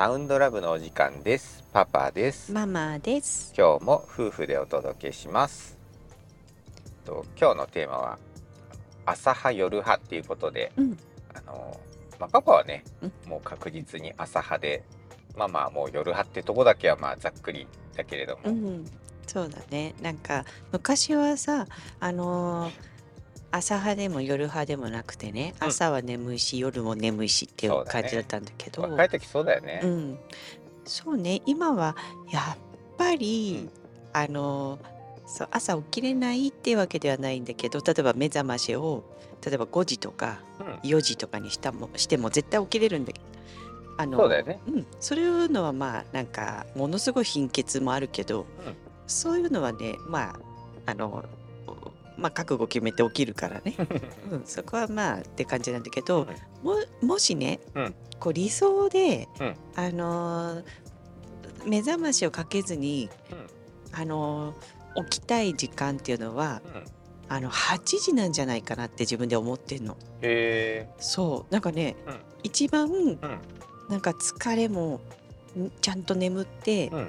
[0.00, 1.62] サウンドラブのお時間です。
[1.74, 2.50] パパです。
[2.52, 3.52] ママです。
[3.54, 5.76] 今日も夫婦でお届けします。
[7.04, 8.18] と今日のテーマは
[9.04, 10.98] 朝派夜派っていうことで、うん。
[11.34, 11.78] あの
[12.18, 13.12] まあ、パパはね、うん。
[13.28, 14.84] もう確実に朝派で
[15.36, 18.86] ママはもう夜派ってとこだけはまあざっくりだけれども、うん、
[19.26, 19.94] そうだね。
[20.00, 21.66] なんか昔はさ、
[22.00, 22.89] あのー
[23.52, 25.68] 朝派でも夜派でもなくてね、うん。
[25.68, 30.18] 朝は眠いし夜も眠いしっていうそうだね感じだったんだけど、若い時そうだよね、うん、
[30.84, 31.42] そうね。
[31.46, 31.96] 今は
[32.30, 32.56] やっ
[32.96, 33.80] ぱり、うん。
[34.12, 39.04] あのーそう朝起きれないっていうわけではないんだけど例えば目覚ましを
[39.46, 40.66] 例えば5時とかうん。
[40.90, 43.24] 4時とかにしたもしても絶対起きれるんだけど
[43.96, 44.58] あのそうだよね。
[44.66, 48.74] うん、そういうのはまあなんかものすごい貧血もあるけど、うん。
[49.06, 50.34] そういうのはねまあ
[50.86, 51.24] あの
[52.20, 53.74] まあ覚悟決めて起きるからね、
[54.30, 56.26] うん、そこはまあって感じなんだけど、
[56.62, 57.94] ももしね、うん。
[58.20, 59.54] こう理想で、うん。
[59.74, 60.64] あのー
[61.66, 63.98] 目覚ましをかけずに、うん。
[64.00, 66.84] あのー起きたい時間っていうのはうん。
[67.28, 69.96] あの8時なんじゃないかなって自分で思ってんの。
[70.20, 71.52] へそう。
[71.52, 72.20] なんかね、うん。
[72.42, 73.18] 一番えうん。
[73.88, 75.00] なんか疲れも
[75.56, 77.08] んちゃんと眠って、うん。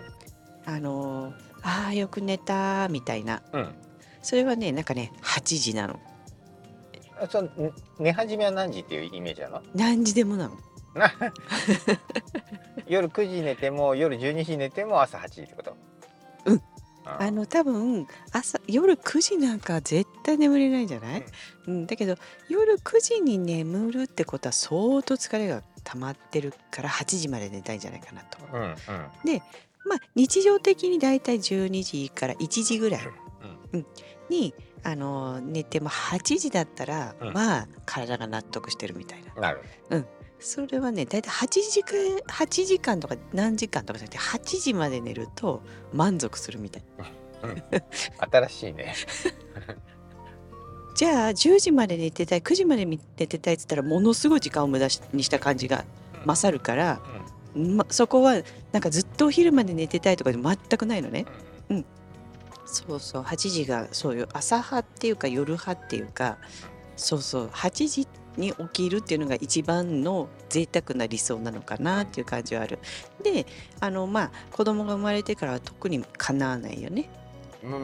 [0.65, 3.41] あのーあーよく寝たみたいな。
[3.51, 3.75] うん
[4.21, 5.99] それはねなんかね8時なの。
[7.19, 9.61] あそうね寝始めは何時っていうイメージなの？
[9.75, 10.57] 何時でもなの。
[12.87, 15.75] 夜9時寝ても夜12時寝ても朝8時ってこと？
[16.45, 16.61] うん。
[17.05, 17.31] ああ。
[17.31, 21.23] の多分朝夜9時なんか絶対眠れないんじゃない、
[21.67, 22.15] うん、だけど
[22.49, 28.37] 夜9時に眠るってことは相当疲れが溜まってるから8時まで寝たいんじゃないかなと。
[28.53, 28.75] うんうん。
[29.85, 33.01] まあ日常的にだいたい12時から1時ぐらい
[33.73, 33.85] うん。
[34.29, 37.33] にあのー寝ても8時だったら、うん。
[37.33, 39.41] まあ体が納得してるみたいな。
[39.41, 39.61] なる
[40.41, 45.61] それはね大体8時間8時間とか何時間とかじゃなくて8時まで寝ると
[45.93, 46.83] 満足するみたい。
[48.31, 48.95] 新しいね。
[50.95, 55.85] じゃあ10時まで寝てたい9時まで寝てたいっつったらものすごい時間を無駄しにした感じが
[56.25, 57.01] 勝るから、
[57.55, 61.25] ま、そこはなんかずっとお昼まで寝てたいとかで全くないのね。
[62.65, 66.37] そうそう8時がそういう朝派っていうか夜派っていうか
[66.95, 68.07] そうそう8時
[68.37, 72.79] に起きるっていうのが一番の贅沢な理想なのかなっていう感じはある。
[73.23, 73.45] で
[73.79, 77.09] あのまあ子供が生まれてからは特にかなわないよね。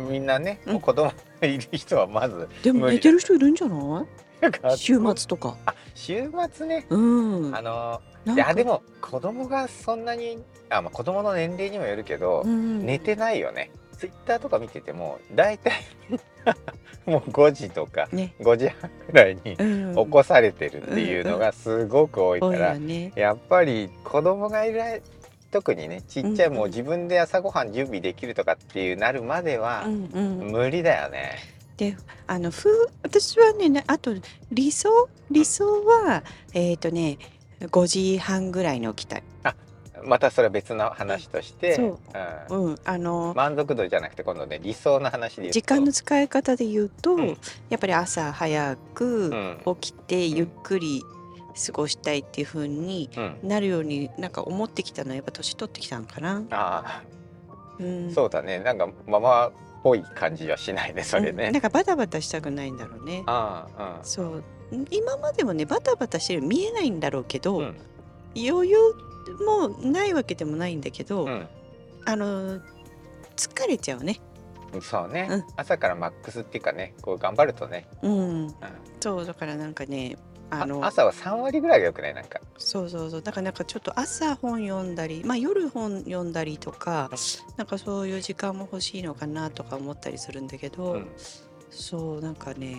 [0.10, 1.12] みんなね、うんもう子供
[1.42, 4.06] がいる人はまずでも寝てる人いるんじゃな
[4.74, 4.78] い？
[4.78, 5.58] 週末とか。
[5.66, 6.98] あ週末ねう
[7.50, 7.56] ん。
[7.56, 10.40] あのないやでも子供がそんなに
[10.70, 15.74] あ、まあ、子供の年齢にもよるけど、うん、寝てないよねツイッターとか見てても大体
[17.06, 18.34] もう5時とかね。
[18.40, 22.78] 5時半ぐらいにうん、起こされてるっていうのがすごく多いから。
[23.16, 25.02] やっぱり子供がいる
[25.52, 31.38] 特にねちっちゃいうんもう自分で朝ごはん準備できるとかっていうなるまでは無理だよね。
[31.78, 34.12] であのふ私はねなあと
[34.52, 37.18] 理想理想はえっ、とね
[37.62, 39.24] 5時半ぐらいに起きたい。
[40.04, 42.00] またそれは別の話として、そう。
[42.50, 42.66] うん。
[42.66, 47.28] うん、あの、満足度じゃなくて今度ね理想の話で時間の使い方で言うと、うん。
[47.70, 49.30] やっぱり朝早く
[49.66, 49.76] うん。
[49.80, 51.04] 起きてゆっくり
[51.66, 56.44] 過ごしたいっていう風にうん、なるようになんか思ってきたのはやっぱ年取ってきたのかな。
[56.52, 57.04] あ
[57.80, 58.10] うん。
[58.10, 58.60] あそうだね。
[58.60, 59.52] なんかママっ
[59.84, 61.48] ぽい感じはしないねそれね。
[61.48, 63.24] うんなんかバタバタしたくないんだろうね。
[63.26, 64.44] ああそう。
[64.92, 67.78] 今までもねバタバタしてる見えないんだろうけど、うんうん。
[68.36, 68.78] 余裕
[69.34, 71.48] もないわけでもないんだけど、うん。
[72.06, 72.60] あの
[73.36, 74.20] 疲れちゃうね。
[74.82, 75.44] そうね、うん。
[75.56, 78.56] 朝からマックスっていうかねこう頑張るとね、うん、うん。
[79.00, 80.18] そうだからなんかね
[80.50, 82.14] あのあ朝は3割ぐらいがよくない？
[82.14, 82.40] なんか。
[82.58, 83.22] そうそうそう。
[83.22, 87.10] だからなんかちょっと朝本読んだりまあ夜本読んだりとか
[87.58, 91.08] なんかそういう時間も欲しいのかなとか思ったりするんだけど、うん。
[91.70, 92.78] そうなんかね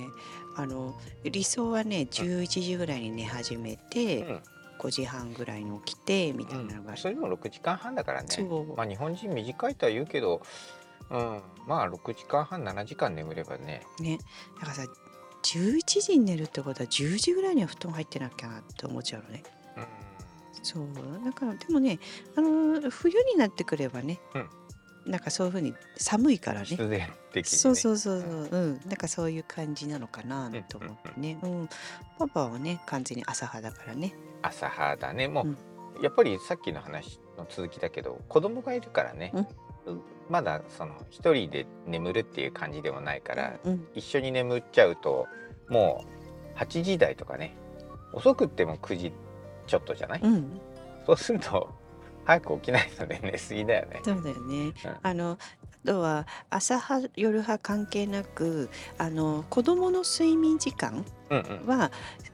[0.57, 4.41] あの理想はね11時ぐらいに寝始めて、うん
[4.79, 8.29] 5時半ぐらいに起きてみたいなのが、それでも6時間半だからね。
[8.29, 8.77] そう。
[8.77, 10.43] まあ日本人短いとは言うけど、
[11.11, 13.83] うん、まあ6時間半7時間眠ればね。
[14.01, 14.19] ね。
[14.55, 14.83] だからさ
[15.43, 19.43] 11時に寝るってことは10時ぐらいには布団入ってなきゃなって思っちゃうのね。
[19.77, 19.85] うん。
[20.63, 20.87] そう。
[21.25, 21.99] だからでもね
[22.37, 24.21] あの冬になってくればね、
[25.07, 26.67] なんかそういうふうに寒いからね。
[26.67, 28.49] 必然的に、ね、そうそうそうそう。
[28.51, 28.81] うん。
[28.87, 31.69] なんかそういう感じなのかなと思ってね、うん。
[32.19, 35.29] パパはね完全に朝派だからね朝派だね。
[35.29, 36.03] もう、うん。
[36.03, 39.33] やっぱりさっきの話の続きだけど子供がいるからね、
[40.31, 45.27] まだその一人で眠るっていう感じでもないから、うん一緒に眠っちゃうと
[45.69, 46.05] も
[46.55, 47.57] う8時台とかね。
[48.13, 49.13] 遅くっても9時
[49.67, 50.61] ちょっとじゃない、うん。
[51.05, 51.69] そうすると
[52.25, 54.01] 早く起きないとね寝すぎだよね。
[54.05, 54.57] そうだよね。
[54.57, 54.73] うん。
[55.03, 55.39] あのあ
[55.89, 58.69] とは朝派夜派関係なく
[58.99, 61.67] あの子供の睡眠時間うんうん。
[61.67, 61.91] は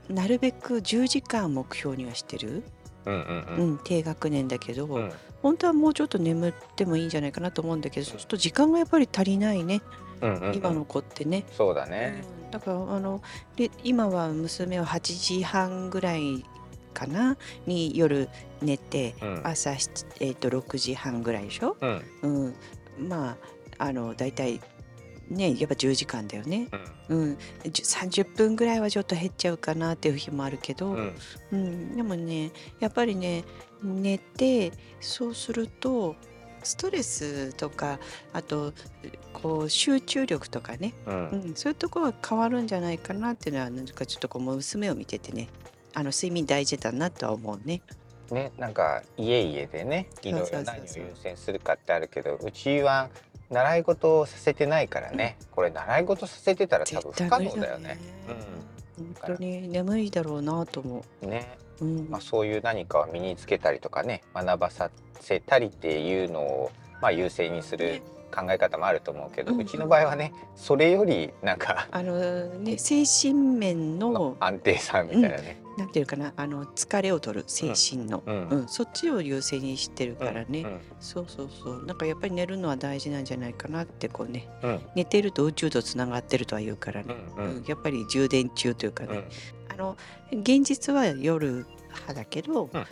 [0.08, 2.64] なるべく10時間目標にはしてる、
[3.06, 5.12] うんうんううんん、低学年だけど、うん。
[5.40, 8.18] 本当はもうちょっと眠ってもいいんじゃないかなと思うんだけどそう。
[8.18, 9.82] すると時間がやっぱり足りないね、
[10.20, 10.54] うんうんうん。
[10.56, 11.44] 今の子ってね。
[11.52, 12.24] そうだね。
[12.38, 13.20] うんだからあの
[13.56, 16.44] で今は娘は8時半ぐらい
[16.92, 17.36] かな？
[17.66, 18.28] に夜
[18.62, 19.40] 寝てうん。
[19.44, 22.02] 朝、7えー、と6時半ぐらいでしょ、うん。
[22.22, 22.54] うん、
[22.98, 23.36] ま
[23.78, 24.60] ああの大体
[25.28, 26.68] ねやっぱ10時間だよね、
[27.08, 27.18] うん。
[27.18, 27.38] うん、
[27.72, 31.14] じゅ30分ぐらいはちょっと減っちゃうかなっていう日もあるけど、うん。
[31.52, 33.44] うん、でもねやっぱりね
[33.82, 36.16] 寝てそうすると
[36.62, 37.98] ストレスとか
[38.32, 38.72] あと
[39.32, 41.28] こう集中力とかね、うん。
[41.30, 45.48] うん、そういうところが変わるんじゃないかなっていうのはなんかちょっとこう娘を見ててね
[45.94, 47.82] あの睡眠大事だなとは思うね。
[48.30, 53.10] ねなんか家々でねいろいろ何を優先するかってあるけどうちは
[53.50, 55.36] 習い事をさせてないからね。
[55.50, 57.98] これ習い事させてたら多分不可能だよね。
[58.96, 61.56] 本当に眠いだろうなと思うんね。
[61.80, 61.84] う。
[61.84, 62.06] うん。
[62.10, 64.90] まあ、そういう何かを身につけたりとかね学ばさ
[65.20, 68.02] せたりっていうのを、まあ、優先にする
[68.34, 69.60] 考え方もあると思うけど、うん。
[69.60, 75.63] うちの場合はねそれよりなんかあのね精神面の安定さみたいなね。
[75.76, 78.48] なんていうかなあの疲れを取る精神の、うん。
[78.48, 78.68] うん。
[78.68, 80.80] そっちを優先にしてるからね、うん。
[81.00, 81.84] そうそうそう。
[81.84, 84.48] なんかやっぱり寝るのは大事なんじゃないかなってこうね。
[84.62, 84.80] うん。
[84.94, 87.64] 寝てると宇宙とつながってるとは言うからね、うん。
[87.66, 89.18] やっぱり充電中というかね、
[89.68, 89.72] うん。
[89.72, 89.96] あの
[90.32, 92.86] 現実は夜派だけど、うん。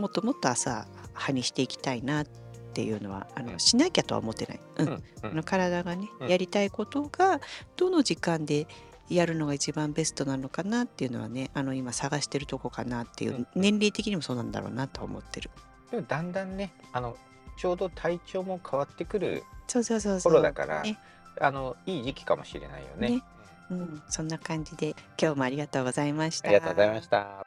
[0.00, 2.26] もっともっと朝派にしていきたいなっ
[2.72, 3.58] ていうのはあの、うん。
[3.58, 4.88] しなきゃとは思ってない、うん。
[4.88, 5.02] うん。
[5.22, 6.28] あの体がね、うん。
[6.28, 7.40] やりたいことが
[7.76, 8.66] どの時間で
[9.10, 13.46] やるのが一番ベストなのかなっていうのはねあの今探してるとこかなっていう、うん。
[13.54, 15.50] 年齢的にもそうなんだろうなとは思ってる。
[15.90, 17.16] でもだんだんねあの
[17.56, 20.32] ちょうど体調も変わってくるそうそうそうそう。
[20.32, 20.98] 頃だからね。
[21.40, 23.08] あのいい時期かもしれないよね。
[23.08, 23.22] ね。
[23.70, 26.48] うん、そんな感じで今日もありがとうございました。
[26.48, 27.46] ありがとうございました。